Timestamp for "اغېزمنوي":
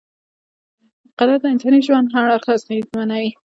2.51-3.31